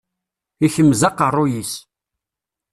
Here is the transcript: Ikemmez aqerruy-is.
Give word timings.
Ikemmez 0.65 1.01
aqerruy-is. 1.09 1.73